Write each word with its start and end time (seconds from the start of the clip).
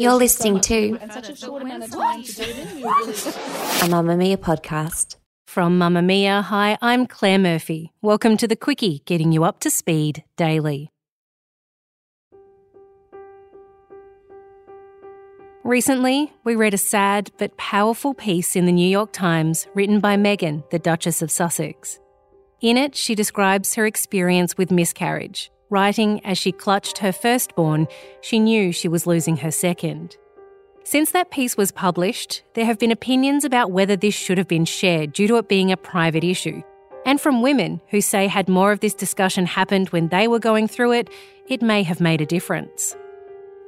You're 0.00 0.14
listening 0.14 0.60
to 0.60 0.94
a 0.94 0.98
Mamamia 3.90 4.38
podcast. 4.38 5.16
From 5.46 5.78
Mamamia, 5.78 6.42
hi, 6.42 6.78
I'm 6.80 7.06
Claire 7.06 7.38
Murphy. 7.38 7.92
Welcome 8.00 8.38
to 8.38 8.48
the 8.48 8.56
Quicky, 8.56 9.04
getting 9.04 9.30
you 9.30 9.44
up 9.44 9.60
to 9.60 9.68
speed 9.68 10.24
daily. 10.38 10.90
Recently, 15.64 16.32
we 16.44 16.56
read 16.56 16.72
a 16.72 16.78
sad 16.78 17.30
but 17.36 17.58
powerful 17.58 18.14
piece 18.14 18.56
in 18.56 18.64
the 18.64 18.72
New 18.72 18.88
York 18.88 19.12
Times 19.12 19.68
written 19.74 20.00
by 20.00 20.16
Meghan, 20.16 20.66
the 20.70 20.78
Duchess 20.78 21.20
of 21.20 21.30
Sussex. 21.30 21.98
In 22.62 22.78
it, 22.78 22.96
she 22.96 23.14
describes 23.14 23.74
her 23.74 23.84
experience 23.84 24.56
with 24.56 24.70
miscarriage, 24.70 25.50
writing 25.70 26.24
as 26.24 26.38
she 26.38 26.52
clutched 26.52 26.98
her 26.98 27.12
firstborn, 27.12 27.88
she 28.20 28.38
knew 28.38 28.72
she 28.72 28.88
was 28.88 29.06
losing 29.06 29.38
her 29.38 29.50
second. 29.50 30.16
Since 30.84 31.12
that 31.12 31.30
piece 31.30 31.56
was 31.56 31.70
published, 31.72 32.42
there 32.54 32.64
have 32.64 32.78
been 32.78 32.90
opinions 32.90 33.44
about 33.44 33.70
whether 33.70 33.96
this 33.96 34.14
should 34.14 34.38
have 34.38 34.48
been 34.48 34.64
shared 34.64 35.12
due 35.12 35.28
to 35.28 35.36
it 35.36 35.48
being 35.48 35.70
a 35.70 35.76
private 35.76 36.24
issue. 36.24 36.62
And 37.06 37.20
from 37.20 37.42
women 37.42 37.80
who 37.88 38.00
say 38.00 38.26
had 38.26 38.48
more 38.48 38.72
of 38.72 38.80
this 38.80 38.94
discussion 38.94 39.46
happened 39.46 39.88
when 39.90 40.08
they 40.08 40.28
were 40.28 40.38
going 40.38 40.68
through 40.68 40.92
it, 40.92 41.10
it 41.48 41.62
may 41.62 41.82
have 41.82 42.00
made 42.00 42.20
a 42.20 42.26
difference. 42.26 42.96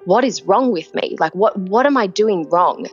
What 0.04 0.24
is 0.24 0.42
wrong 0.42 0.72
with 0.72 0.94
me? 0.94 1.16
Like, 1.18 1.34
what, 1.34 1.56
what 1.56 1.86
am 1.86 1.96
I 1.96 2.08
doing 2.08 2.48
wrong? 2.50 2.88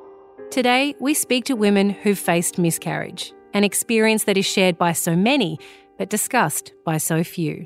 Today, 0.52 0.96
we 1.00 1.14
speak 1.14 1.46
to 1.46 1.56
women 1.56 1.90
who've 1.90 2.18
faced 2.18 2.58
miscarriage, 2.58 3.34
an 3.54 3.64
experience 3.64 4.26
that 4.26 4.38
is 4.38 4.46
shared 4.46 4.78
by 4.78 4.94
so 4.94 5.16
many 5.16 5.60
but 5.98 6.10
discussed 6.10 6.74
by 6.86 6.98
so 6.98 7.24
few. 7.24 7.66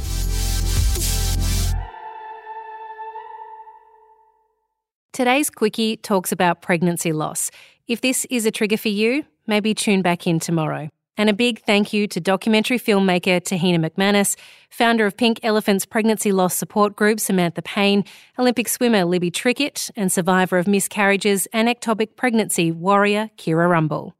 Today's 5.21 5.51
Quicky 5.51 6.01
talks 6.01 6.31
about 6.31 6.63
pregnancy 6.63 7.13
loss. 7.13 7.51
If 7.87 8.01
this 8.01 8.25
is 8.31 8.47
a 8.47 8.51
trigger 8.51 8.75
for 8.75 8.87
you, 8.87 9.23
maybe 9.45 9.75
tune 9.75 10.01
back 10.01 10.25
in 10.25 10.39
tomorrow. 10.39 10.89
And 11.15 11.29
a 11.29 11.33
big 11.33 11.59
thank 11.59 11.93
you 11.93 12.07
to 12.07 12.19
documentary 12.19 12.79
filmmaker 12.79 13.39
Tahyna 13.39 13.87
McManus, 13.87 14.35
founder 14.71 15.05
of 15.05 15.15
Pink 15.15 15.39
Elephants 15.43 15.85
pregnancy 15.85 16.31
loss 16.31 16.55
support 16.55 16.95
group 16.95 17.19
Samantha 17.19 17.61
Payne, 17.61 18.03
Olympic 18.39 18.67
swimmer 18.67 19.05
Libby 19.05 19.29
Trickett, 19.29 19.91
and 19.95 20.11
survivor 20.11 20.57
of 20.57 20.67
miscarriages 20.67 21.47
and 21.53 21.67
ectopic 21.67 22.15
pregnancy 22.15 22.71
warrior 22.71 23.29
Keira 23.37 23.69
Rumble. 23.69 24.15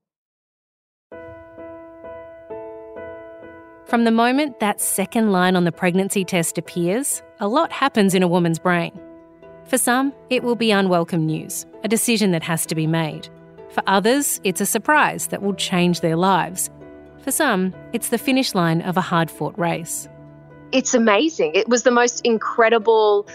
From 3.88 4.04
the 4.04 4.12
moment 4.12 4.60
that 4.60 4.80
second 4.80 5.32
line 5.32 5.56
on 5.56 5.64
the 5.64 5.72
pregnancy 5.72 6.24
test 6.24 6.60
appears, 6.60 7.24
a 7.40 7.48
lot 7.48 7.72
happens 7.72 8.14
in 8.14 8.22
a 8.22 8.28
woman's 8.28 8.60
brain. 8.60 8.92
For 9.72 9.78
some, 9.78 10.12
it 10.30 10.44
will 10.44 10.58
be 10.58 10.72
unwelcome 10.72 11.26
news, 11.26 11.66
a 11.86 11.88
decision 11.88 12.32
that 12.32 12.44
has 12.44 12.66
to 12.66 12.76
be 12.76 12.86
made. 12.86 13.30
For 13.70 13.82
others, 13.88 14.42
it's 14.44 14.60
a 14.60 14.66
surprise 14.66 15.28
that 15.28 15.42
will 15.42 15.54
change 15.54 16.02
their 16.02 16.18
lives. 16.18 16.70
For 17.20 17.32
some, 17.32 17.74
it's 17.94 18.10
the 18.10 18.18
finish 18.18 18.54
line 18.54 18.82
of 18.82 18.98
a 18.98 19.02
hard 19.02 19.32
fought 19.32 19.58
race. 19.58 20.10
It's 20.74 20.94
amazing. 20.94 21.56
It 21.56 21.70
was 21.70 21.84
the 21.84 21.92
most 21.92 22.20
incredible 22.26 23.30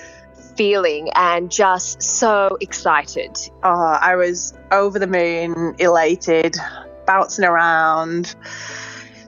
feeling 0.57 1.09
and 1.15 1.51
just 1.51 2.03
so 2.03 2.59
excited. 2.61 3.39
Oh, 3.63 3.99
I 3.99 4.17
was 4.17 4.53
over 4.71 4.99
the 4.99 5.07
moon, 5.07 5.75
elated, 5.79 6.55
bouncing 7.07 7.47
around, 7.47 8.35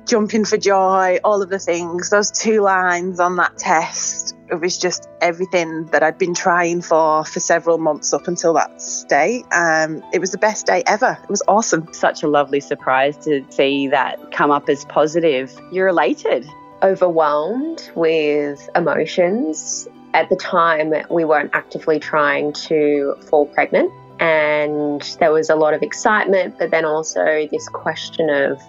jumping 0.04 0.44
for 0.44 0.58
joy, 0.58 1.20
all 1.24 1.40
of 1.40 1.48
the 1.48 1.58
things. 1.58 2.10
Those 2.10 2.30
two 2.30 2.60
lines 2.60 3.18
on 3.18 3.36
that 3.36 3.56
test, 3.56 4.34
it 4.50 4.60
was 4.60 4.78
just 4.78 5.08
everything 5.20 5.86
that 5.86 6.02
I'd 6.02 6.18
been 6.18 6.34
trying 6.34 6.82
for 6.82 7.24
for 7.24 7.40
several 7.40 7.78
months 7.78 8.12
up 8.12 8.28
until 8.28 8.54
that 8.54 8.80
day. 9.08 9.44
Um, 9.52 10.02
it 10.12 10.20
was 10.20 10.30
the 10.30 10.38
best 10.38 10.66
day 10.66 10.82
ever. 10.86 11.18
It 11.22 11.28
was 11.28 11.42
awesome. 11.48 11.92
Such 11.92 12.22
a 12.22 12.28
lovely 12.28 12.60
surprise 12.60 13.16
to 13.18 13.44
see 13.50 13.88
that 13.88 14.32
come 14.32 14.50
up 14.50 14.68
as 14.68 14.84
positive. 14.86 15.58
You're 15.72 15.88
elated. 15.88 16.48
Overwhelmed 16.82 17.90
with 17.94 18.68
emotions. 18.74 19.88
At 20.14 20.30
the 20.30 20.36
time, 20.36 20.94
we 21.10 21.24
weren't 21.24 21.50
actively 21.52 21.98
trying 21.98 22.52
to 22.54 23.14
fall 23.28 23.46
pregnant, 23.46 23.92
and 24.20 25.02
there 25.20 25.32
was 25.32 25.50
a 25.50 25.54
lot 25.54 25.74
of 25.74 25.82
excitement, 25.82 26.56
but 26.58 26.70
then 26.70 26.84
also 26.84 27.46
this 27.50 27.68
question 27.68 28.30
of 28.30 28.60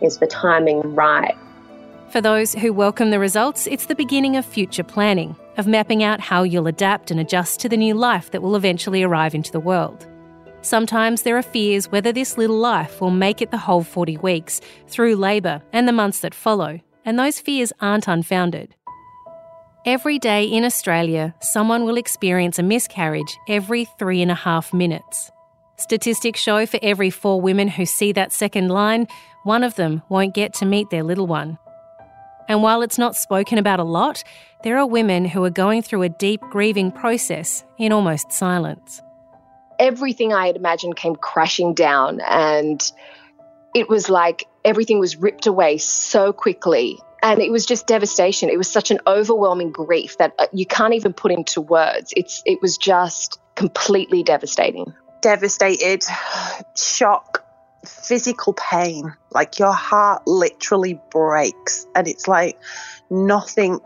is 0.00 0.18
the 0.18 0.26
timing 0.26 0.94
right? 0.94 1.36
For 2.10 2.22
those 2.22 2.54
who 2.54 2.72
welcome 2.72 3.10
the 3.10 3.18
results, 3.18 3.66
it's 3.66 3.84
the 3.84 3.94
beginning 3.94 4.36
of 4.36 4.46
future 4.46 4.82
planning, 4.82 5.36
of 5.58 5.66
mapping 5.66 6.02
out 6.02 6.22
how 6.22 6.42
you'll 6.42 6.66
adapt 6.66 7.10
and 7.10 7.20
adjust 7.20 7.60
to 7.60 7.68
the 7.68 7.76
new 7.76 7.92
life 7.92 8.30
that 8.30 8.40
will 8.40 8.56
eventually 8.56 9.02
arrive 9.02 9.34
into 9.34 9.52
the 9.52 9.60
world. 9.60 10.06
Sometimes 10.62 11.20
there 11.20 11.36
are 11.36 11.42
fears 11.42 11.92
whether 11.92 12.10
this 12.10 12.38
little 12.38 12.56
life 12.56 13.02
will 13.02 13.10
make 13.10 13.42
it 13.42 13.50
the 13.50 13.58
whole 13.58 13.82
40 13.82 14.16
weeks, 14.16 14.62
through 14.86 15.16
labour 15.16 15.60
and 15.74 15.86
the 15.86 15.92
months 15.92 16.20
that 16.20 16.34
follow, 16.34 16.80
and 17.04 17.18
those 17.18 17.40
fears 17.40 17.74
aren't 17.78 18.08
unfounded. 18.08 18.74
Every 19.84 20.18
day 20.18 20.46
in 20.46 20.64
Australia, 20.64 21.34
someone 21.42 21.84
will 21.84 21.98
experience 21.98 22.58
a 22.58 22.62
miscarriage 22.62 23.36
every 23.48 23.84
three 23.98 24.22
and 24.22 24.30
a 24.30 24.34
half 24.34 24.72
minutes. 24.72 25.30
Statistics 25.76 26.40
show 26.40 26.64
for 26.64 26.80
every 26.82 27.10
four 27.10 27.38
women 27.38 27.68
who 27.68 27.84
see 27.84 28.12
that 28.12 28.32
second 28.32 28.68
line, 28.68 29.06
one 29.44 29.62
of 29.62 29.74
them 29.74 30.00
won't 30.08 30.34
get 30.34 30.54
to 30.54 30.64
meet 30.64 30.88
their 30.88 31.02
little 31.02 31.26
one. 31.26 31.58
And 32.48 32.62
while 32.62 32.80
it's 32.82 32.98
not 32.98 33.14
spoken 33.14 33.58
about 33.58 33.78
a 33.78 33.84
lot, 33.84 34.24
there 34.64 34.78
are 34.78 34.86
women 34.86 35.26
who 35.26 35.44
are 35.44 35.50
going 35.50 35.82
through 35.82 36.02
a 36.02 36.08
deep 36.08 36.40
grieving 36.50 36.90
process 36.90 37.62
in 37.78 37.92
almost 37.92 38.32
silence. 38.32 39.02
Everything 39.78 40.32
I 40.32 40.46
had 40.46 40.56
imagined 40.56 40.96
came 40.96 41.14
crashing 41.14 41.74
down, 41.74 42.20
and 42.26 42.90
it 43.74 43.88
was 43.88 44.08
like 44.08 44.44
everything 44.64 44.98
was 44.98 45.16
ripped 45.16 45.46
away 45.46 45.78
so 45.78 46.32
quickly. 46.32 46.98
And 47.22 47.40
it 47.40 47.50
was 47.50 47.66
just 47.66 47.86
devastation. 47.86 48.48
It 48.48 48.56
was 48.56 48.70
such 48.70 48.90
an 48.90 48.98
overwhelming 49.06 49.70
grief 49.70 50.18
that 50.18 50.34
uh, 50.38 50.46
you 50.52 50.66
can't 50.66 50.94
even 50.94 51.12
put 51.12 51.32
into 51.32 51.60
words. 51.60 52.12
It's 52.16 52.42
it 52.46 52.60
was 52.62 52.78
just 52.78 53.38
completely 53.54 54.22
devastating. 54.22 54.94
Devastated, 55.20 56.04
shock, 56.76 57.44
physical 57.88 58.52
pain. 58.52 59.14
Like 59.30 59.58
your 59.58 59.72
heart 59.72 60.26
literally 60.26 61.00
breaks, 61.10 61.86
and 61.94 62.06
it's 62.06 62.28
like 62.28 62.58
nothing 63.10 63.80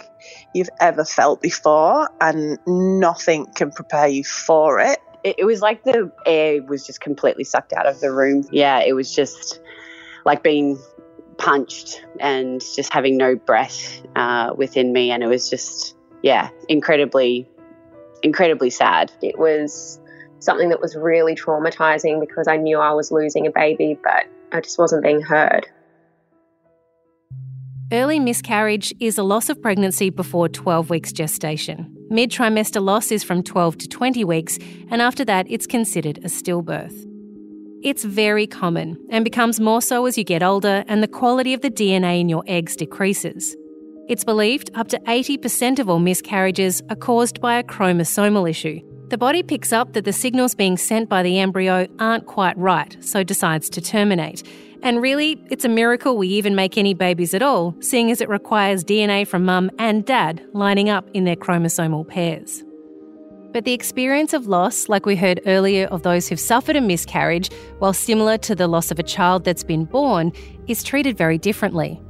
you've 0.55 0.71
ever 0.81 1.05
felt 1.05 1.41
before, 1.41 2.11
and 2.21 2.59
nothing 2.67 3.47
can 3.55 3.71
prepare 3.71 4.09
you 4.09 4.25
for 4.25 4.81
it. 4.81 4.99
It, 5.25 5.37
it 5.39 5.45
was 5.45 5.61
like 5.61 5.85
the 5.85 6.11
air 6.27 6.63
was 6.63 6.87
just 6.87 7.01
completely 7.01 7.45
sucked 7.45 7.73
out 7.73 7.87
of 7.87 8.01
the 8.01 8.13
room. 8.13 8.45
Yeah, 8.51 8.81
it 8.81 8.95
was 8.95 9.15
just 9.15 9.61
like 10.25 10.43
being 10.43 10.79
punched 11.39 12.05
and 12.21 12.61
just 12.61 12.93
having 12.93 13.17
no 13.17 13.37
breath 13.37 14.03
uh, 14.17 14.53
within 14.57 14.93
me, 14.93 15.11
and 15.11 15.23
it 15.23 15.29
was 15.29 15.49
just 15.49 15.97
yeah, 16.23 16.51
incredibly, 16.69 17.49
incredibly 18.23 18.71
sad. 18.71 19.13
It 19.21 19.39
was 19.39 20.01
something 20.43 20.69
that 20.71 20.81
was 20.81 20.97
really 20.97 21.35
traumatizing 21.35 22.21
because 22.21 22.49
I 22.49 22.57
knew 22.57 22.79
I 22.79 22.93
was 22.93 23.11
losing 23.11 23.47
a 23.47 23.51
baby, 23.51 23.99
but 24.03 24.27
I 24.53 24.61
just 24.61 24.79
wasn't 24.79 25.03
being 25.03 25.21
heard. 25.21 25.67
Early 27.93 28.19
miscarriage 28.19 28.95
is 29.01 29.19
a 29.19 29.23
loss 29.23 29.51
of 29.51 29.61
pregnancy 29.61 30.09
before 30.09 30.49
12 30.49 30.89
weeks 30.89 31.13
gestation. 31.13 31.95
Mid 32.09 32.31
trimester 32.31 32.83
loss 32.83 33.11
is 33.11 33.23
from 33.23 33.43
12 33.43 33.79
to 33.79 33.89
20 33.89 34.25
weeks, 34.25 34.59
and 34.91 35.03
after 35.03 35.25
that, 35.27 35.47
it's 35.51 35.67
considered 35.67 36.19
a 36.19 36.29
stillbirth. 36.29 37.09
It's 37.83 38.05
very 38.05 38.47
common 38.47 38.97
and 39.11 39.25
becomes 39.25 39.61
more 39.61 39.83
so 39.83 40.07
as 40.07 40.17
you 40.17 40.25
get 40.25 40.43
older 40.43 40.85
and 40.89 41.03
the 41.03 41.09
quality 41.09 41.53
of 41.53 41.61
the 41.63 41.71
DNA 41.71 42.21
in 42.21 42.29
your 42.29 42.45
eggs 42.47 42.77
decreases. 42.77 43.57
It's 44.09 44.25
believed 44.25 44.71
up 44.75 44.89
to 44.89 44.99
80% 45.01 45.79
of 45.79 45.89
all 45.89 45.99
miscarriages 45.99 46.81
are 46.91 46.97
caused 46.97 47.41
by 47.41 47.59
a 47.59 47.65
chromosomal 47.65 48.49
issue. 48.49 48.81
The 49.13 49.19
body 49.19 49.43
picks 49.43 49.75
up 49.75 49.93
that 49.93 50.07
the 50.07 50.13
signals 50.15 50.55
being 50.55 50.79
sent 50.79 51.11
by 51.11 51.23
the 51.23 51.39
embryo 51.39 51.87
aren't 51.99 52.25
quite 52.25 52.57
right, 52.57 52.97
so 53.05 53.23
decides 53.23 53.69
to 53.69 53.83
terminate. 53.83 54.43
And 54.83 55.03
really, 55.03 55.39
it's 55.51 55.67
a 55.67 55.69
miracle 55.69 56.17
we 56.17 56.29
even 56.29 56.55
make 56.55 56.79
any 56.79 56.95
babies 56.95 57.35
at 57.35 57.43
all, 57.43 57.75
seeing 57.81 58.11
as 58.11 58.23
it 58.23 58.31
requires 58.31 58.83
DNA 58.83 59.29
from 59.29 59.45
mum 59.45 59.71
and 59.79 60.07
dad 60.07 60.43
lining 60.55 60.89
up 60.89 61.11
in 61.13 61.25
their 61.25 61.37
chromosomal 61.37 62.09
pairs. 62.09 62.65
But 63.53 63.67
the 63.67 63.75
experience 63.75 64.33
of 64.33 64.47
loss, 64.47 64.89
like 64.89 65.05
we 65.05 65.15
heard 65.15 65.43
earlier 65.45 65.89
of 65.89 66.05
those 66.05 66.27
who've 66.27 66.41
suffered 66.41 66.77
a 66.77 66.81
miscarriage, 66.81 67.51
while 67.81 67.93
similar 67.93 68.39
to 68.39 68.55
the 68.55 68.67
loss 68.67 68.91
of 68.91 68.99
a 68.99 69.03
child 69.03 69.45
that's 69.45 69.63
been 69.63 69.85
born, 69.85 70.33
is 70.69 70.83
treated 70.83 71.19
very 71.19 71.37
differently. 71.37 72.01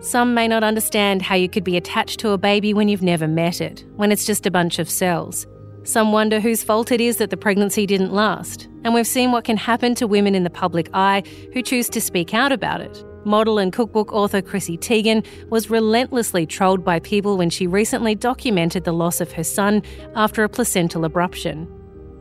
Some 0.00 0.34
may 0.34 0.48
not 0.48 0.64
understand 0.64 1.22
how 1.22 1.36
you 1.36 1.48
could 1.48 1.62
be 1.62 1.76
attached 1.76 2.18
to 2.18 2.30
a 2.30 2.38
baby 2.38 2.74
when 2.74 2.88
you've 2.88 3.00
never 3.00 3.28
met 3.28 3.60
it, 3.60 3.84
when 3.94 4.10
it's 4.10 4.24
just 4.24 4.44
a 4.44 4.50
bunch 4.50 4.80
of 4.80 4.90
cells. 4.90 5.46
Some 5.84 6.12
wonder 6.12 6.40
whose 6.40 6.62
fault 6.62 6.92
it 6.92 7.00
is 7.00 7.16
that 7.16 7.30
the 7.30 7.36
pregnancy 7.36 7.86
didn't 7.86 8.12
last, 8.12 8.68
and 8.84 8.92
we've 8.92 9.06
seen 9.06 9.32
what 9.32 9.44
can 9.44 9.56
happen 9.56 9.94
to 9.96 10.06
women 10.06 10.34
in 10.34 10.44
the 10.44 10.50
public 10.50 10.90
eye 10.92 11.22
who 11.54 11.62
choose 11.62 11.88
to 11.90 12.00
speak 12.00 12.34
out 12.34 12.52
about 12.52 12.82
it. 12.82 13.04
Model 13.24 13.58
and 13.58 13.72
cookbook 13.72 14.12
author 14.12 14.42
Chrissy 14.42 14.76
Teigen 14.76 15.24
was 15.50 15.70
relentlessly 15.70 16.46
trolled 16.46 16.84
by 16.84 17.00
people 17.00 17.36
when 17.36 17.50
she 17.50 17.66
recently 17.66 18.14
documented 18.14 18.84
the 18.84 18.92
loss 18.92 19.20
of 19.20 19.32
her 19.32 19.44
son 19.44 19.82
after 20.14 20.44
a 20.44 20.48
placental 20.48 21.02
abruption. 21.02 21.66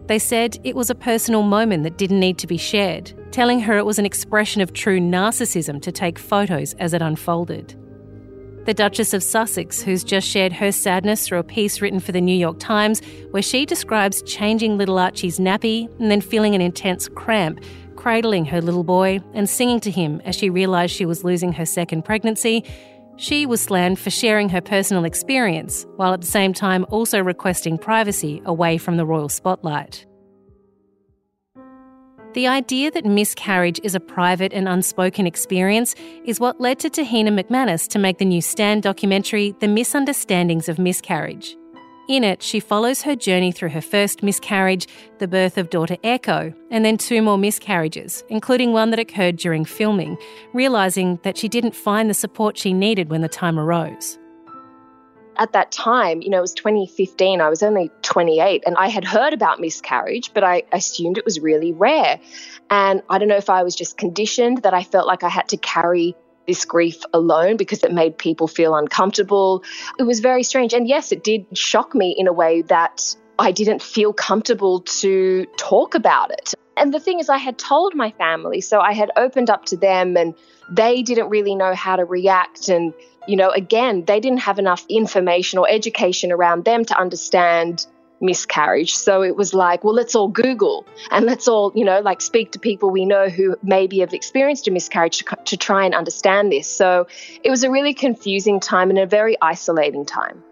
They 0.08 0.20
said 0.20 0.58
it 0.64 0.76
was 0.76 0.90
a 0.90 0.96
personal 0.96 1.44
moment 1.44 1.84
that 1.84 1.98
didn't 1.98 2.20
need 2.20 2.38
to 2.40 2.48
be 2.48 2.58
shared, 2.58 3.14
telling 3.32 3.60
her 3.62 3.78
it 3.78 3.86
was 3.86 4.00
an 4.00 4.06
expression 4.06 4.62
of 4.62 4.74
true 4.74 5.00
narcissism 5.00 5.82
to 5.82 5.92
take 5.92 6.18
photos 6.18 6.74
as 6.76 6.94
it 6.94 7.02
unfolded. 7.02 7.76
The 8.70 8.76
Duchess 8.76 9.16
of 9.16 9.24
Sussex, 9.24 9.82
who's 9.82 10.04
just 10.04 10.28
shared 10.28 10.54
her 10.54 10.72
sadness 10.72 11.26
through 11.26 11.40
a 11.40 11.44
piece 11.44 11.82
written 11.82 12.00
for 12.00 12.12
the 12.12 12.22
New 12.22 12.38
York 12.38 12.60
Times, 12.60 13.02
where 13.32 13.42
she 13.42 13.66
describes 13.66 14.22
changing 14.22 14.78
little 14.78 15.00
Archie's 15.00 15.40
nappy 15.40 15.90
and 16.00 16.12
then 16.12 16.22
feeling 16.22 16.54
an 16.54 16.62
intense 16.62 17.08
cramp, 17.08 17.64
cradling 17.96 18.46
her 18.46 18.62
little 18.62 18.84
boy 18.84 19.22
and 19.34 19.50
singing 19.50 19.80
to 19.80 19.90
him 19.90 20.22
as 20.24 20.36
she 20.36 20.52
realised 20.52 20.94
she 20.94 21.08
was 21.08 21.24
losing 21.24 21.52
her 21.54 21.66
second 21.66 22.06
pregnancy. 22.06 22.64
She 23.18 23.48
was 23.48 23.60
slammed 23.60 23.98
for 23.98 24.12
sharing 24.12 24.50
her 24.50 24.62
personal 24.62 25.04
experience, 25.04 25.88
while 25.96 26.14
at 26.14 26.22
the 26.22 26.28
same 26.28 26.54
time 26.54 26.86
also 26.90 27.24
requesting 27.24 27.80
privacy 27.80 28.40
away 28.46 28.78
from 28.78 28.98
the 28.98 29.06
royal 29.08 29.30
spotlight. 29.30 30.06
The 32.34 32.46
idea 32.46 32.92
that 32.92 33.06
miscarriage 33.06 33.80
is 33.82 33.96
a 33.96 34.00
private 34.00 34.54
and 34.54 34.68
unspoken 34.68 35.26
experience 35.26 35.96
is 36.26 36.40
what 36.40 36.62
led 36.62 36.78
to 36.80 36.90
Tahyna 36.92 37.30
McManus 37.30 37.88
to 37.88 37.98
make 37.98 38.20
the 38.20 38.26
new 38.26 38.40
Stan 38.40 38.82
documentary, 38.82 39.56
The 39.60 39.68
Misunderstandings 39.68 40.70
of 40.70 40.78
Miscarriage. 40.78 41.58
In 42.08 42.24
it, 42.24 42.44
she 42.44 42.60
follows 42.60 43.02
her 43.02 43.16
journey 43.16 43.52
through 43.52 43.70
her 43.70 43.82
first 43.82 44.22
miscarriage, 44.22 44.88
the 45.18 45.28
birth 45.28 45.58
of 45.58 45.72
daughter 45.72 45.98
Echo, 46.04 46.54
and 46.70 46.86
then 46.86 47.00
two 47.00 47.24
more 47.24 47.38
miscarriages, 47.38 48.24
including 48.30 48.74
one 48.74 48.92
that 48.92 49.00
occurred 49.00 49.38
during 49.38 49.66
filming, 49.66 50.16
realising 50.54 51.20
that 51.24 51.36
she 51.36 51.48
didn't 51.48 51.76
find 51.76 52.12
the 52.12 52.14
support 52.14 52.60
she 52.60 52.74
needed 52.74 53.10
when 53.10 53.22
the 53.22 53.28
time 53.28 53.60
arose 53.60 54.20
at 55.40 55.54
that 55.54 55.72
time, 55.72 56.22
you 56.22 56.30
know, 56.30 56.40
it 56.40 56.42
was 56.42 56.54
2015, 56.54 57.40
I 57.40 57.50
was 57.50 57.64
only 57.64 57.90
28, 58.02 58.64
and 58.66 58.76
I 58.78 58.90
had 58.90 59.06
heard 59.06 59.34
about 59.34 59.60
miscarriage, 59.60 60.34
but 60.34 60.44
I 60.44 60.64
assumed 60.74 61.18
it 61.18 61.26
was 61.26 61.40
really 61.40 61.72
rare. 61.72 62.20
And 62.70 63.02
I 63.10 63.18
don't 63.18 63.30
know 63.30 63.38
if 63.38 63.50
I 63.50 63.64
was 63.64 63.74
just 63.74 63.98
conditioned 63.98 64.64
that 64.64 64.74
I 64.74 64.84
felt 64.84 65.08
like 65.08 65.24
I 65.24 65.30
had 65.30 65.48
to 65.50 65.58
carry 65.58 66.16
this 66.46 66.66
grief 66.66 67.02
alone 67.14 67.56
because 67.56 67.84
it 67.84 67.94
made 67.94 68.18
people 68.18 68.48
feel 68.48 68.76
uncomfortable. 68.76 69.64
It 69.98 70.04
was 70.04 70.20
very 70.20 70.44
strange. 70.44 70.74
And 70.74 70.88
yes, 70.88 71.12
it 71.12 71.24
did 71.24 71.46
shock 71.58 71.96
me 71.96 72.14
in 72.18 72.28
a 72.28 72.34
way 72.34 72.62
that 72.64 73.16
I 73.38 73.52
didn't 73.52 73.82
feel 73.82 74.12
comfortable 74.12 74.82
to 74.82 75.46
talk 75.58 75.96
about 75.96 76.32
it. 76.32 76.54
And 76.76 76.94
the 76.94 77.00
thing 77.00 77.20
is, 77.20 77.30
I 77.30 77.38
had 77.38 77.58
told 77.58 77.94
my 77.96 78.12
family, 78.12 78.62
so 78.62 78.80
I 78.80 78.94
had 78.94 79.12
opened 79.16 79.50
up 79.50 79.66
to 79.66 79.78
them, 79.78 80.18
and 80.18 80.34
they 80.72 81.02
didn't 81.02 81.30
really 81.30 81.56
know 81.56 81.74
how 81.74 81.96
to 81.96 82.06
react. 82.06 82.70
And 82.70 82.94
you 83.30 83.36
know, 83.36 83.52
again, 83.52 84.06
they 84.06 84.20
didn't 84.20 84.40
have 84.40 84.58
enough 84.58 84.84
information 84.90 85.60
or 85.60 85.70
education 85.70 86.32
around 86.32 86.66
them 86.66 86.84
to 86.86 86.98
understand 87.00 87.86
miscarriage. 88.22 88.94
So 88.96 89.22
it 89.22 89.36
was 89.36 89.54
like, 89.54 89.84
well, 89.84 89.94
let's 89.94 90.16
all 90.16 90.28
Google 90.28 90.86
and 91.12 91.26
let's 91.26 91.48
all, 91.48 91.72
you 91.76 91.86
know, 91.86 92.02
like 92.02 92.22
speak 92.22 92.52
to 92.54 92.60
people 92.60 92.90
we 92.90 93.06
know 93.06 93.30
who 93.30 93.56
maybe 93.62 94.00
have 94.00 94.14
experienced 94.14 94.68
a 94.68 94.72
miscarriage 94.72 95.20
to, 95.20 95.38
to 95.46 95.56
try 95.56 95.86
and 95.86 95.94
understand 95.94 96.52
this. 96.52 96.68
So 96.68 97.08
it 97.44 97.50
was 97.50 97.64
a 97.64 97.70
really 97.70 97.94
confusing 97.94 98.60
time 98.60 98.90
and 98.90 99.00
a 99.00 99.06
very 99.06 99.38
isolating 99.42 100.06
time. 100.06 100.44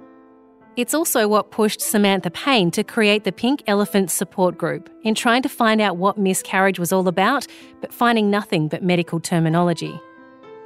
It's 0.78 0.94
also 0.94 1.28
what 1.28 1.50
pushed 1.50 1.82
Samantha 1.82 2.30
Payne 2.30 2.70
to 2.72 2.84
create 2.84 3.24
the 3.24 3.32
Pink 3.32 3.64
Elephant 3.66 4.12
Support 4.12 4.60
Group 4.60 4.92
in 5.04 5.16
trying 5.16 5.42
to 5.42 5.50
find 5.50 5.82
out 5.82 5.98
what 5.98 6.20
miscarriage 6.20 6.78
was 6.78 6.94
all 6.94 7.08
about, 7.08 7.48
but 7.82 7.92
finding 7.92 8.30
nothing 8.30 8.68
but 8.68 8.84
medical 8.84 9.20
terminology. 9.20 10.00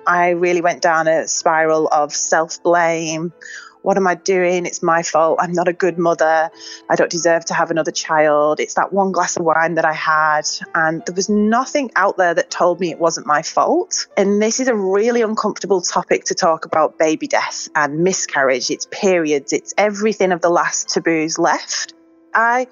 I 0.08 0.30
really 0.30 0.62
went 0.62 0.82
down 0.82 1.08
a 1.08 1.28
spiral 1.28 1.88
of 1.88 2.14
self 2.14 2.62
blame. 2.64 3.34
What 3.82 3.98
am 3.98 4.06
I 4.06 4.16
doing? 4.16 4.66
It's 4.66 4.84
my 4.84 5.02
fault. 5.02 5.40
I'm 5.42 5.54
not 5.54 5.68
a 5.68 5.74
good 5.74 5.98
mother. 5.98 6.52
I 6.90 6.96
don't 6.96 7.10
deserve 7.10 7.46
to 7.46 7.54
have 7.54 7.72
another 7.72 7.92
child. 7.92 8.60
It's 8.60 8.76
that 8.76 8.94
one 8.94 9.12
glass 9.12 9.38
of 9.38 9.44
wine 9.44 9.76
that 9.76 9.86
I 9.86 9.94
had. 9.94 10.44
And 10.76 11.04
there 11.06 11.16
was 11.16 11.30
nothing 11.30 11.90
out 11.96 12.18
there 12.18 12.34
that 12.34 12.52
told 12.52 12.80
me 12.80 12.92
it 12.92 13.00
wasn't 13.00 13.26
my 13.26 13.42
fault. 13.42 14.08
And 14.16 14.42
this 14.42 14.60
is 14.60 14.68
a 14.68 14.76
really 14.76 15.24
uncomfortable 15.24 15.82
topic 15.82 16.26
to 16.26 16.36
talk 16.36 16.66
about 16.66 17.00
baby 17.00 17.28
death 17.28 17.70
and 17.74 18.04
miscarriage. 18.04 18.70
It's 18.70 18.88
periods, 18.92 19.52
it's 19.52 19.74
everything 19.78 20.32
of 20.32 20.42
the 20.42 20.50
last 20.50 20.90
taboos 20.90 21.40
left. 21.40 21.96
I 22.34 22.68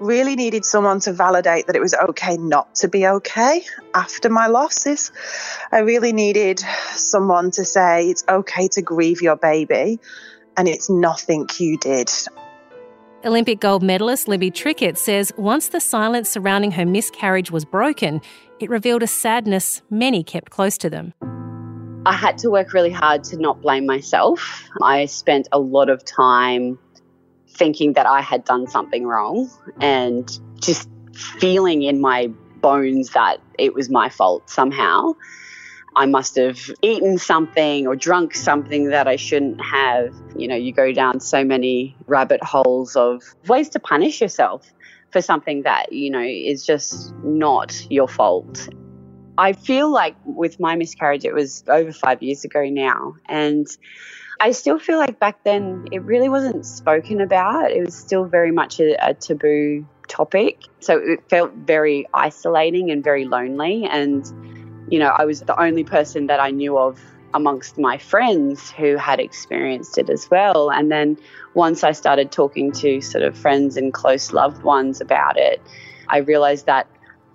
really 0.00 0.36
needed 0.36 0.64
someone 0.64 1.00
to 1.00 1.12
validate 1.12 1.66
that 1.66 1.76
it 1.76 1.80
was 1.80 1.94
okay 1.94 2.36
not 2.36 2.74
to 2.76 2.88
be 2.88 3.06
okay 3.06 3.64
after 3.94 4.28
my 4.28 4.46
losses. 4.46 5.12
I 5.72 5.80
really 5.80 6.12
needed 6.12 6.60
someone 6.92 7.50
to 7.52 7.64
say 7.64 8.08
it's 8.08 8.24
okay 8.28 8.68
to 8.68 8.82
grieve 8.82 9.22
your 9.22 9.36
baby 9.36 10.00
and 10.56 10.68
it's 10.68 10.90
nothing 10.90 11.48
you 11.58 11.78
did. 11.78 12.10
Olympic 13.24 13.58
gold 13.58 13.82
medalist 13.82 14.28
Libby 14.28 14.50
Trickett 14.50 14.98
says 14.98 15.32
once 15.38 15.68
the 15.68 15.80
silence 15.80 16.28
surrounding 16.28 16.72
her 16.72 16.84
miscarriage 16.84 17.50
was 17.50 17.64
broken, 17.64 18.20
it 18.60 18.68
revealed 18.68 19.02
a 19.02 19.06
sadness 19.06 19.80
many 19.88 20.22
kept 20.22 20.50
close 20.50 20.76
to 20.78 20.90
them. 20.90 21.14
I 22.06 22.12
had 22.12 22.36
to 22.38 22.50
work 22.50 22.74
really 22.74 22.90
hard 22.90 23.24
to 23.24 23.38
not 23.38 23.62
blame 23.62 23.86
myself. 23.86 24.68
I 24.82 25.06
spent 25.06 25.48
a 25.52 25.58
lot 25.58 25.88
of 25.88 26.04
time 26.04 26.78
thinking 27.54 27.94
that 27.94 28.06
I 28.06 28.20
had 28.20 28.44
done 28.44 28.66
something 28.66 29.06
wrong 29.06 29.50
and 29.80 30.28
just 30.60 30.88
feeling 31.14 31.82
in 31.82 32.00
my 32.00 32.28
bones 32.60 33.10
that 33.10 33.40
it 33.58 33.74
was 33.74 33.90
my 33.90 34.08
fault 34.08 34.50
somehow. 34.50 35.12
I 35.96 36.06
must 36.06 36.34
have 36.36 36.58
eaten 36.82 37.18
something 37.18 37.86
or 37.86 37.94
drunk 37.94 38.34
something 38.34 38.90
that 38.90 39.06
I 39.06 39.16
shouldn't 39.16 39.64
have. 39.64 40.12
You 40.36 40.48
know, 40.48 40.56
you 40.56 40.72
go 40.72 40.92
down 40.92 41.20
so 41.20 41.44
many 41.44 41.96
rabbit 42.06 42.42
holes 42.42 42.96
of 42.96 43.22
ways 43.46 43.68
to 43.70 43.78
punish 43.78 44.20
yourself 44.20 44.72
for 45.12 45.20
something 45.22 45.62
that, 45.62 45.92
you 45.92 46.10
know, 46.10 46.20
is 46.20 46.66
just 46.66 47.14
not 47.22 47.86
your 47.90 48.08
fault. 48.08 48.68
I 49.38 49.52
feel 49.52 49.90
like 49.90 50.16
with 50.24 50.58
my 50.58 50.74
miscarriage, 50.74 51.24
it 51.24 51.34
was 51.34 51.62
over 51.68 51.92
five 51.92 52.22
years 52.22 52.44
ago 52.44 52.64
now. 52.68 53.14
And 53.28 53.66
I 54.40 54.50
still 54.50 54.78
feel 54.78 54.98
like 54.98 55.18
back 55.18 55.42
then 55.44 55.86
it 55.92 56.02
really 56.02 56.28
wasn't 56.28 56.66
spoken 56.66 57.20
about. 57.20 57.70
It 57.70 57.84
was 57.84 57.94
still 57.94 58.24
very 58.24 58.50
much 58.50 58.80
a, 58.80 58.96
a 59.04 59.14
taboo 59.14 59.86
topic. 60.08 60.62
So 60.80 60.98
it 60.98 61.28
felt 61.28 61.52
very 61.52 62.06
isolating 62.12 62.90
and 62.90 63.02
very 63.02 63.24
lonely. 63.24 63.84
And, 63.84 64.26
you 64.90 64.98
know, 64.98 65.14
I 65.16 65.24
was 65.24 65.40
the 65.40 65.60
only 65.60 65.84
person 65.84 66.26
that 66.26 66.40
I 66.40 66.50
knew 66.50 66.78
of 66.78 67.00
amongst 67.32 67.78
my 67.78 67.98
friends 67.98 68.70
who 68.70 68.96
had 68.96 69.18
experienced 69.18 69.98
it 69.98 70.08
as 70.08 70.30
well. 70.30 70.70
And 70.70 70.90
then 70.90 71.18
once 71.54 71.82
I 71.82 71.92
started 71.92 72.30
talking 72.30 72.70
to 72.72 73.00
sort 73.00 73.24
of 73.24 73.36
friends 73.36 73.76
and 73.76 73.92
close 73.92 74.32
loved 74.32 74.62
ones 74.62 75.00
about 75.00 75.36
it, 75.36 75.60
I 76.08 76.18
realized 76.18 76.66
that 76.66 76.86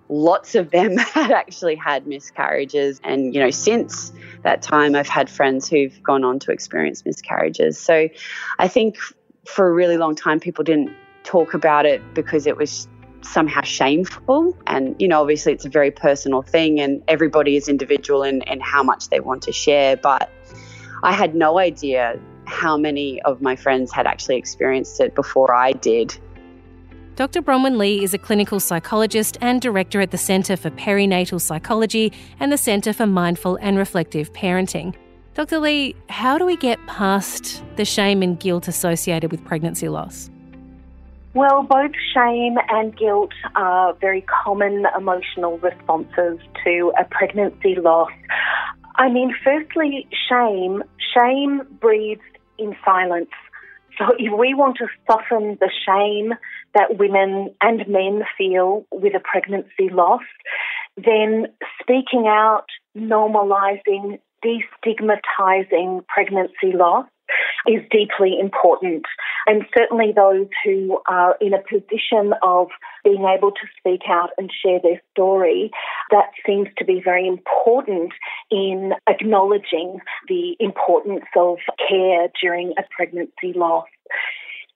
lots 0.07 0.55
of 0.55 0.71
them 0.71 0.97
had 0.97 1.31
actually 1.31 1.75
had 1.75 2.07
miscarriages. 2.07 3.01
And, 3.03 3.33
you 3.33 3.41
know, 3.41 3.51
since 3.51 4.11
that 4.43 4.61
time, 4.61 4.95
I've 4.95 5.07
had 5.07 5.29
friends 5.29 5.69
who've 5.69 6.01
gone 6.03 6.23
on 6.23 6.39
to 6.39 6.51
experience 6.51 7.05
miscarriages. 7.05 7.79
So 7.79 8.09
I 8.57 8.67
think 8.67 8.97
for 9.45 9.67
a 9.67 9.73
really 9.73 9.97
long 9.97 10.15
time, 10.15 10.39
people 10.39 10.63
didn't 10.63 10.91
talk 11.23 11.53
about 11.53 11.85
it 11.85 12.01
because 12.13 12.47
it 12.47 12.57
was 12.57 12.87
somehow 13.21 13.61
shameful. 13.61 14.57
And, 14.67 14.95
you 14.99 15.07
know, 15.07 15.21
obviously 15.21 15.53
it's 15.53 15.65
a 15.65 15.69
very 15.69 15.91
personal 15.91 16.41
thing 16.41 16.79
and 16.79 17.03
everybody 17.07 17.55
is 17.55 17.67
individual 17.67 18.23
in, 18.23 18.41
in 18.43 18.59
how 18.59 18.83
much 18.83 19.09
they 19.09 19.19
want 19.19 19.43
to 19.43 19.51
share. 19.51 19.97
But 19.97 20.29
I 21.03 21.11
had 21.11 21.35
no 21.35 21.59
idea 21.59 22.19
how 22.45 22.77
many 22.77 23.21
of 23.23 23.41
my 23.41 23.55
friends 23.55 23.91
had 23.91 24.07
actually 24.07 24.37
experienced 24.37 24.99
it 24.99 25.15
before 25.15 25.53
I 25.53 25.71
did. 25.71 26.17
Dr. 27.19 27.41
Bronwyn 27.41 27.75
Leigh 27.75 28.01
is 28.01 28.13
a 28.13 28.17
clinical 28.17 28.61
psychologist 28.61 29.37
and 29.41 29.59
director 29.59 29.99
at 29.99 30.11
the 30.11 30.17
Centre 30.17 30.55
for 30.55 30.69
Perinatal 30.69 31.41
Psychology 31.41 32.13
and 32.39 32.49
the 32.49 32.55
Centre 32.55 32.93
for 32.93 33.05
Mindful 33.05 33.57
and 33.57 33.77
Reflective 33.77 34.31
Parenting. 34.31 34.95
Dr. 35.33 35.59
Leigh, 35.59 35.97
how 36.07 36.37
do 36.37 36.45
we 36.45 36.55
get 36.55 36.79
past 36.87 37.61
the 37.75 37.83
shame 37.83 38.23
and 38.23 38.39
guilt 38.39 38.69
associated 38.69 39.31
with 39.31 39.43
pregnancy 39.43 39.89
loss? 39.89 40.29
Well, 41.33 41.63
both 41.63 41.91
shame 42.13 42.55
and 42.69 42.95
guilt 42.95 43.33
are 43.53 43.95
very 43.95 44.21
common 44.21 44.85
emotional 44.97 45.57
responses 45.57 46.39
to 46.63 46.93
a 46.97 47.03
pregnancy 47.03 47.75
loss. 47.75 48.11
I 48.95 49.09
mean, 49.09 49.35
firstly, 49.43 50.07
shame. 50.29 50.83
Shame 51.13 51.63
breeds 51.81 52.21
in 52.57 52.77
silence. 52.85 53.27
So 53.97 54.05
if 54.17 54.31
we 54.39 54.53
want 54.53 54.77
to 54.77 54.87
soften 55.05 55.57
the 55.59 55.69
shame 55.85 56.33
that 56.73 56.97
women 56.97 57.53
and 57.61 57.87
men 57.87 58.23
feel 58.37 58.85
with 58.91 59.13
a 59.15 59.19
pregnancy 59.19 59.89
loss, 59.91 60.21
then 60.97 61.47
speaking 61.81 62.25
out, 62.27 62.65
normalizing, 62.97 64.19
destigmatizing 64.43 66.05
pregnancy 66.07 66.73
loss 66.73 67.05
is 67.67 67.81
deeply 67.91 68.37
important. 68.39 69.03
And 69.45 69.65
certainly 69.77 70.11
those 70.15 70.47
who 70.63 70.99
are 71.07 71.35
in 71.41 71.53
a 71.53 71.61
position 71.61 72.33
of 72.43 72.67
being 73.03 73.25
able 73.25 73.51
to 73.51 73.67
speak 73.77 74.01
out 74.09 74.29
and 74.37 74.51
share 74.63 74.79
their 74.81 75.01
story, 75.11 75.71
that 76.11 76.31
seems 76.45 76.67
to 76.77 76.85
be 76.85 77.01
very 77.03 77.27
important 77.27 78.13
in 78.51 78.93
acknowledging 79.07 79.99
the 80.27 80.55
importance 80.59 81.25
of 81.35 81.57
care 81.87 82.29
during 82.41 82.73
a 82.77 82.83
pregnancy 82.95 83.53
loss. 83.55 83.87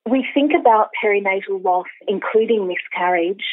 We 0.09 0.27
think 0.33 0.51
about 0.59 0.89
perinatal 1.01 1.63
loss, 1.63 1.87
including 2.07 2.67
miscarriage, 2.67 3.45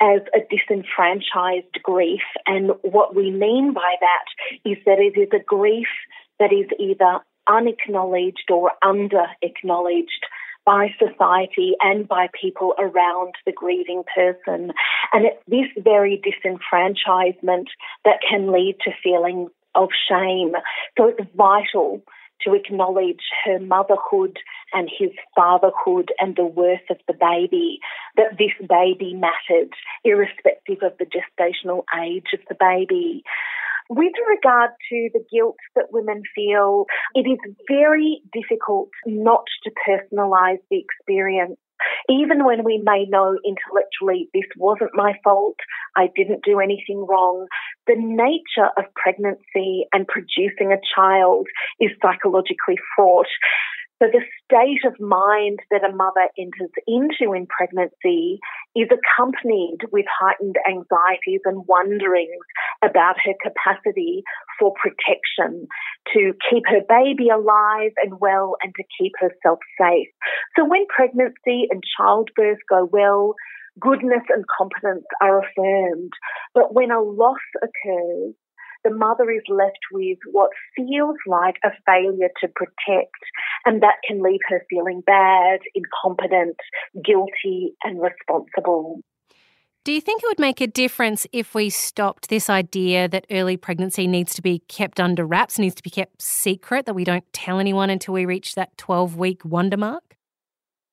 as 0.00 0.20
a 0.34 0.38
disenfranchised 0.48 1.82
grief. 1.82 2.22
And 2.46 2.70
what 2.82 3.14
we 3.14 3.30
mean 3.30 3.74
by 3.74 3.96
that 4.00 4.70
is 4.70 4.78
that 4.86 4.98
it 4.98 5.18
is 5.20 5.28
a 5.34 5.44
grief 5.44 5.88
that 6.38 6.52
is 6.52 6.66
either 6.78 7.20
unacknowledged 7.46 8.50
or 8.50 8.72
under 8.82 9.26
acknowledged 9.42 10.24
by 10.64 10.94
society 10.98 11.72
and 11.80 12.06
by 12.06 12.28
people 12.38 12.74
around 12.78 13.34
the 13.46 13.52
grieving 13.52 14.02
person. 14.14 14.72
And 15.12 15.24
it's 15.24 15.42
this 15.46 15.82
very 15.82 16.20
disenfranchisement 16.20 17.66
that 18.04 18.20
can 18.28 18.52
lead 18.52 18.76
to 18.84 18.90
feelings 19.02 19.50
of 19.74 19.88
shame. 20.08 20.52
So 20.96 21.08
it's 21.08 21.28
vital 21.34 22.02
to 22.44 22.54
acknowledge 22.54 23.22
her 23.44 23.58
motherhood 23.58 24.38
and 24.72 24.88
his 24.98 25.10
fatherhood 25.34 26.10
and 26.18 26.36
the 26.36 26.44
worth 26.44 26.88
of 26.90 26.98
the 27.06 27.14
baby, 27.14 27.80
that 28.16 28.38
this 28.38 28.52
baby 28.68 29.14
mattered, 29.14 29.72
irrespective 30.04 30.78
of 30.82 30.92
the 30.98 31.06
gestational 31.06 31.84
age 32.04 32.28
of 32.34 32.40
the 32.48 32.56
baby. 32.58 33.22
With 33.90 34.12
regard 34.28 34.70
to 34.90 35.08
the 35.14 35.24
guilt 35.32 35.56
that 35.74 35.92
women 35.92 36.22
feel, 36.34 36.84
it 37.14 37.26
is 37.26 37.38
very 37.66 38.20
difficult 38.32 38.90
not 39.06 39.44
to 39.64 39.70
personalise 39.88 40.60
the 40.70 40.78
experience. 40.78 41.56
Even 42.10 42.44
when 42.44 42.64
we 42.64 42.80
may 42.82 43.04
know 43.08 43.36
intellectually 43.44 44.30
this 44.32 44.48
wasn't 44.56 44.94
my 44.94 45.12
fault, 45.22 45.56
I 45.94 46.08
didn't 46.16 46.44
do 46.44 46.58
anything 46.58 47.06
wrong, 47.06 47.46
the 47.86 47.96
nature 47.96 48.70
of 48.78 48.84
pregnancy 48.94 49.84
and 49.92 50.06
producing 50.06 50.72
a 50.72 50.80
child 50.94 51.46
is 51.80 51.90
psychologically 52.00 52.78
fraught. 52.96 53.26
So 54.00 54.06
the 54.12 54.22
state 54.44 54.86
of 54.86 54.98
mind 55.00 55.58
that 55.72 55.82
a 55.82 55.94
mother 55.94 56.30
enters 56.38 56.70
into 56.86 57.34
in 57.34 57.46
pregnancy 57.46 58.38
is 58.76 58.86
accompanied 58.94 59.78
with 59.90 60.06
heightened 60.08 60.54
anxieties 60.68 61.40
and 61.44 61.66
wonderings 61.66 62.46
about 62.82 63.16
her 63.24 63.34
capacity 63.42 64.22
for 64.58 64.72
protection, 64.80 65.66
to 66.14 66.32
keep 66.50 66.64
her 66.66 66.80
baby 66.88 67.28
alive 67.28 67.92
and 68.02 68.20
well 68.20 68.56
and 68.62 68.72
to 68.76 68.84
keep 68.98 69.12
herself 69.18 69.58
safe. 69.80 70.08
So 70.56 70.64
when 70.64 70.86
pregnancy 70.94 71.68
and 71.70 71.82
childbirth 71.96 72.58
go 72.68 72.88
well, 72.90 73.34
goodness 73.80 74.22
and 74.28 74.44
competence 74.56 75.04
are 75.22 75.40
affirmed. 75.40 76.12
But 76.54 76.74
when 76.74 76.90
a 76.90 77.00
loss 77.00 77.36
occurs, 77.62 78.34
the 78.84 78.90
mother 78.90 79.30
is 79.30 79.42
left 79.48 79.78
with 79.92 80.18
what 80.30 80.50
feels 80.76 81.16
like 81.26 81.56
a 81.64 81.70
failure 81.84 82.30
to 82.40 82.48
protect, 82.48 83.22
and 83.66 83.82
that 83.82 83.96
can 84.06 84.22
leave 84.22 84.40
her 84.48 84.64
feeling 84.70 85.02
bad, 85.04 85.60
incompetent, 85.74 86.56
guilty, 87.04 87.74
and 87.82 88.00
responsible. 88.00 89.00
Do 89.88 89.94
you 89.94 90.02
think 90.02 90.22
it 90.22 90.26
would 90.26 90.38
make 90.38 90.60
a 90.60 90.66
difference 90.66 91.26
if 91.32 91.54
we 91.54 91.70
stopped 91.70 92.28
this 92.28 92.50
idea 92.50 93.08
that 93.08 93.24
early 93.30 93.56
pregnancy 93.56 94.06
needs 94.06 94.34
to 94.34 94.42
be 94.42 94.58
kept 94.68 95.00
under 95.00 95.24
wraps, 95.24 95.58
needs 95.58 95.76
to 95.76 95.82
be 95.82 95.88
kept 95.88 96.20
secret, 96.20 96.84
that 96.84 96.92
we 96.92 97.04
don't 97.04 97.24
tell 97.32 97.58
anyone 97.58 97.88
until 97.88 98.12
we 98.12 98.26
reach 98.26 98.54
that 98.54 98.76
12 98.76 99.16
week 99.16 99.42
wonder 99.46 99.78
mark? 99.78 100.17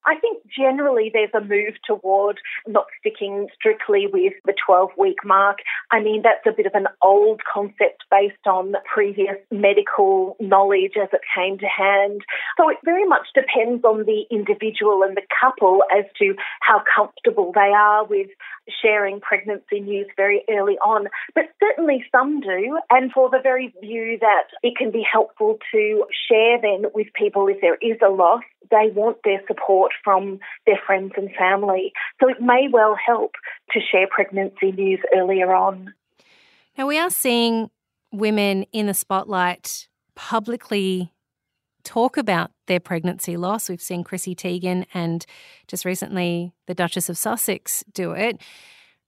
I 0.05 0.15
think 0.19 0.43
generally 0.55 1.09
there's 1.11 1.33
a 1.33 1.41
move 1.41 1.75
toward 1.85 2.39
not 2.67 2.85
sticking 2.99 3.47
strictly 3.55 4.07
with 4.11 4.33
the 4.45 4.53
12 4.65 4.91
week 4.97 5.17
mark. 5.25 5.59
I 5.91 6.01
mean, 6.01 6.21
that's 6.23 6.45
a 6.45 6.55
bit 6.55 6.65
of 6.65 6.73
an 6.75 6.87
old 7.01 7.41
concept 7.51 8.03
based 8.11 8.45
on 8.45 8.73
previous 8.91 9.37
medical 9.51 10.37
knowledge 10.39 10.93
as 11.01 11.09
it 11.11 11.21
came 11.35 11.57
to 11.59 11.65
hand. 11.65 12.21
So 12.57 12.69
it 12.69 12.77
very 12.85 13.05
much 13.05 13.27
depends 13.33 13.83
on 13.83 14.05
the 14.05 14.25
individual 14.31 15.01
and 15.03 15.17
the 15.17 15.23
couple 15.41 15.81
as 15.95 16.05
to 16.19 16.35
how 16.61 16.83
comfortable 16.95 17.51
they 17.53 17.71
are 17.75 18.05
with 18.05 18.27
sharing 18.81 19.19
pregnancy 19.19 19.79
news 19.79 20.07
very 20.15 20.43
early 20.49 20.77
on. 20.85 21.07
But 21.33 21.45
certainly 21.59 22.03
some 22.11 22.41
do, 22.41 22.79
and 22.89 23.11
for 23.11 23.29
the 23.29 23.39
very 23.41 23.73
view 23.81 24.17
that 24.21 24.47
it 24.63 24.75
can 24.77 24.91
be 24.91 25.05
helpful 25.09 25.57
to 25.71 26.05
share 26.29 26.59
then 26.61 26.85
with 26.93 27.07
people 27.13 27.47
if 27.47 27.61
there 27.61 27.77
is 27.81 27.97
a 28.05 28.09
loss 28.09 28.43
they 28.71 28.89
want 28.93 29.17
their 29.23 29.41
support 29.47 29.91
from 30.03 30.39
their 30.65 30.79
friends 30.85 31.13
and 31.17 31.29
family. 31.37 31.93
So 32.21 32.29
it 32.29 32.41
may 32.41 32.67
well 32.71 32.95
help 33.05 33.33
to 33.71 33.79
share 33.79 34.07
pregnancy 34.09 34.71
news 34.71 34.99
earlier 35.15 35.53
on. 35.53 35.93
Now, 36.77 36.87
we 36.87 36.97
are 36.97 37.09
seeing 37.09 37.69
women 38.11 38.63
in 38.71 38.87
the 38.87 38.93
spotlight 38.93 39.87
publicly 40.15 41.11
talk 41.83 42.17
about 42.17 42.51
their 42.67 42.79
pregnancy 42.79 43.37
loss. 43.37 43.69
We've 43.69 43.81
seen 43.81 44.03
Chrissy 44.03 44.35
Teigen 44.35 44.85
and 44.93 45.25
just 45.67 45.85
recently 45.85 46.53
the 46.65 46.73
Duchess 46.73 47.09
of 47.09 47.17
Sussex 47.17 47.83
do 47.93 48.11
it. 48.11 48.41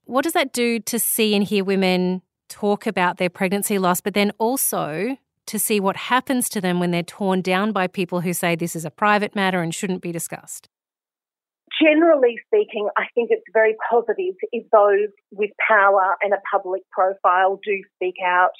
What 0.04 0.22
does 0.22 0.32
that 0.32 0.52
do 0.52 0.78
to 0.80 0.98
see 0.98 1.34
and 1.34 1.44
hear 1.44 1.64
women 1.64 2.22
talk 2.48 2.86
about 2.86 3.18
their 3.18 3.28
pregnancy 3.28 3.78
loss, 3.78 4.00
but 4.00 4.14
then 4.14 4.32
also 4.38 5.16
to 5.48 5.58
see 5.58 5.80
what 5.80 5.96
happens 5.96 6.48
to 6.50 6.60
them 6.60 6.78
when 6.78 6.90
they're 6.90 7.02
torn 7.02 7.40
down 7.40 7.72
by 7.72 7.86
people 7.86 8.20
who 8.20 8.32
say 8.32 8.54
this 8.54 8.76
is 8.76 8.84
a 8.84 8.90
private 8.90 9.34
matter 9.34 9.60
and 9.60 9.74
shouldn't 9.74 10.02
be 10.02 10.12
discussed? 10.12 10.68
Generally 11.82 12.36
speaking, 12.46 12.88
I 12.96 13.04
think 13.14 13.28
it's 13.30 13.44
very 13.52 13.76
positive 13.90 14.34
if 14.52 14.64
those 14.72 15.08
with 15.30 15.50
power 15.68 16.16
and 16.22 16.32
a 16.32 16.40
public 16.50 16.82
profile 16.90 17.60
do 17.64 17.82
speak 17.94 18.16
out 18.24 18.52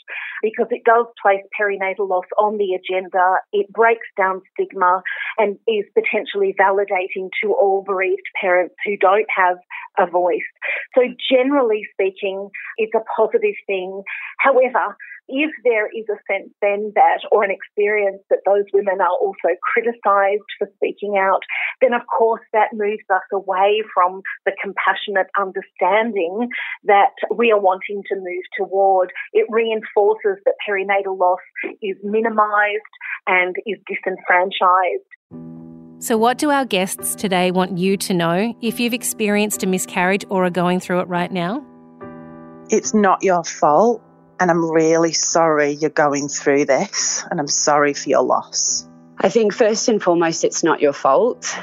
because 0.42 0.66
it 0.70 0.82
does 0.84 1.06
place 1.20 1.42
perinatal 1.58 2.08
loss 2.08 2.26
on 2.38 2.58
the 2.58 2.74
agenda. 2.78 3.36
It 3.52 3.72
breaks 3.72 4.06
down 4.16 4.42
stigma 4.52 5.02
and 5.36 5.58
is 5.66 5.84
potentially 5.94 6.54
validating 6.60 7.30
to 7.42 7.52
all 7.52 7.82
bereaved 7.84 8.28
parents 8.40 8.74
who 8.84 8.96
don't 8.96 9.26
have 9.34 9.56
a 9.98 10.08
voice. 10.08 10.46
So 10.94 11.02
generally 11.32 11.82
speaking, 11.94 12.50
it's 12.76 12.94
a 12.94 13.02
positive 13.16 13.56
thing. 13.66 14.02
However, 14.38 14.96
if 15.28 15.50
there 15.62 15.86
is 15.86 16.06
a 16.08 16.18
sense 16.30 16.50
then 16.60 16.92
that, 16.94 17.20
or 17.30 17.44
an 17.44 17.50
experience 17.50 18.22
that 18.30 18.40
those 18.46 18.64
women 18.72 19.00
are 19.00 19.16
also 19.20 19.54
criticised 19.62 20.48
for 20.58 20.68
speaking 20.76 21.16
out, 21.18 21.42
then 21.80 21.92
of 21.92 22.02
course 22.06 22.42
that 22.52 22.72
moves 22.72 23.04
us 23.12 23.22
away 23.32 23.82
from 23.94 24.22
the 24.46 24.52
compassionate 24.60 25.28
understanding 25.38 26.48
that 26.84 27.12
we 27.34 27.52
are 27.52 27.60
wanting 27.60 28.02
to 28.08 28.16
move 28.16 28.44
toward. 28.56 29.12
It 29.32 29.46
reinforces 29.50 30.42
that 30.44 30.54
perinatal 30.66 31.18
loss 31.18 31.38
is 31.82 31.96
minimised 32.02 32.94
and 33.26 33.54
is 33.66 33.78
disenfranchised. 33.86 35.04
So, 36.00 36.16
what 36.16 36.38
do 36.38 36.50
our 36.50 36.64
guests 36.64 37.16
today 37.16 37.50
want 37.50 37.76
you 37.76 37.96
to 37.96 38.14
know 38.14 38.54
if 38.62 38.78
you've 38.78 38.94
experienced 38.94 39.64
a 39.64 39.66
miscarriage 39.66 40.24
or 40.30 40.44
are 40.44 40.50
going 40.50 40.78
through 40.78 41.00
it 41.00 41.08
right 41.08 41.30
now? 41.30 41.64
It's 42.70 42.94
not 42.94 43.22
your 43.22 43.42
fault 43.42 44.02
and 44.40 44.50
I'm 44.50 44.70
really 44.70 45.12
sorry 45.12 45.72
you're 45.72 45.90
going 45.90 46.28
through 46.28 46.66
this, 46.66 47.24
and 47.30 47.40
I'm 47.40 47.48
sorry 47.48 47.94
for 47.94 48.08
your 48.08 48.22
loss. 48.22 48.88
I 49.18 49.28
think 49.28 49.52
first 49.52 49.88
and 49.88 50.02
foremost, 50.02 50.44
it's 50.44 50.62
not 50.62 50.80
your 50.80 50.92
fault. 50.92 51.56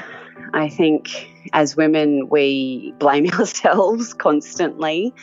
I 0.52 0.68
think 0.68 1.32
As 1.52 1.76
women, 1.76 2.28
we 2.28 2.92
blame 2.98 3.26
ourselves 3.32 4.14
constantly. 4.14 5.14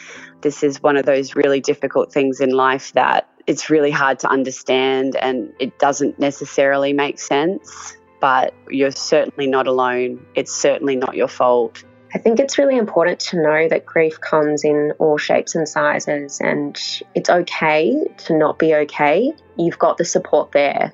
This 0.42 0.64
is 0.64 0.82
one 0.82 0.98
of 0.98 1.06
those 1.06 1.36
really 1.36 1.60
difficult 1.60 2.12
things 2.12 2.40
in 2.40 2.52
life 2.52 2.94
that 2.94 3.30
it's 3.46 3.70
really 3.70 3.92
hard 3.92 4.20
to 4.20 4.30
understand 4.30 5.16
and 5.16 5.54
it 5.60 5.78
doesn't 5.80 6.20
necessarily 6.20 6.94
make 6.94 7.20
sense, 7.20 7.96
but 8.22 8.54
you're 8.70 8.92
certainly 8.92 9.48
not 9.48 9.68
alone. 9.68 10.26
It's 10.36 10.54
certainly 10.54 10.96
not 10.96 11.16
your 11.16 11.28
fault. 11.28 11.84
I 12.16 12.20
think 12.20 12.40
it's 12.40 12.60
really 12.60 12.78
important 12.78 13.20
to 13.22 13.42
know 13.42 13.68
that 13.70 13.88
grief 13.88 14.22
comes 14.22 14.64
in 14.64 14.94
all 15.00 15.18
shapes 15.18 15.56
and 15.56 15.68
sizes, 15.68 16.40
and 16.40 16.80
it's 17.16 17.30
okay 17.30 18.08
to 18.26 18.38
not 18.38 18.60
be 18.60 18.76
okay. 18.76 19.34
You've 19.58 19.80
got 19.80 19.98
the 19.98 20.06
support 20.06 20.52
there, 20.52 20.94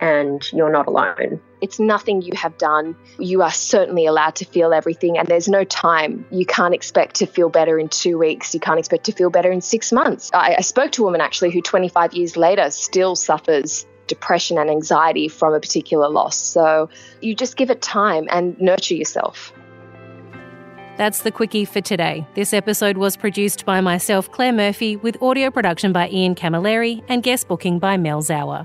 and 0.00 0.42
you're 0.52 0.72
not 0.72 0.86
alone. 0.86 1.40
It's 1.60 1.78
nothing 1.78 2.22
you 2.22 2.32
have 2.34 2.56
done. 2.56 2.96
You 3.18 3.42
are 3.42 3.50
certainly 3.50 4.06
allowed 4.06 4.36
to 4.36 4.46
feel 4.46 4.72
everything, 4.72 5.18
and 5.18 5.28
there's 5.28 5.48
no 5.48 5.64
time. 5.64 6.26
You 6.30 6.46
can't 6.46 6.74
expect 6.74 7.16
to 7.16 7.26
feel 7.26 7.50
better 7.50 7.78
in 7.78 7.90
two 7.90 8.16
weeks. 8.16 8.54
You 8.54 8.60
can't 8.60 8.78
expect 8.78 9.04
to 9.04 9.12
feel 9.12 9.28
better 9.28 9.52
in 9.52 9.60
six 9.60 9.92
months. 9.92 10.30
I, 10.32 10.56
I 10.56 10.60
spoke 10.62 10.92
to 10.92 11.02
a 11.02 11.04
woman 11.04 11.20
actually 11.20 11.50
who 11.50 11.60
25 11.60 12.14
years 12.14 12.38
later 12.38 12.70
still 12.70 13.16
suffers 13.16 13.86
depression 14.06 14.58
and 14.58 14.70
anxiety 14.70 15.28
from 15.28 15.54
a 15.54 15.60
particular 15.60 16.08
loss. 16.08 16.36
So 16.36 16.88
you 17.20 17.34
just 17.34 17.56
give 17.56 17.70
it 17.70 17.80
time 17.80 18.28
and 18.30 18.58
nurture 18.60 18.94
yourself. 18.94 19.52
That's 20.96 21.22
the 21.22 21.32
Quicky 21.32 21.66
for 21.66 21.80
today. 21.80 22.26
This 22.34 22.52
episode 22.52 22.96
was 22.96 23.16
produced 23.16 23.64
by 23.64 23.80
myself, 23.80 24.30
Claire 24.30 24.52
Murphy, 24.52 24.96
with 24.96 25.20
audio 25.20 25.50
production 25.50 25.92
by 25.92 26.08
Ia 26.08 26.34
Camilleri 26.34 27.02
and 27.08 27.22
guest 27.22 27.48
booking 27.48 27.78
by 27.80 27.96
Mel 27.96 28.22
Sauer. 28.22 28.64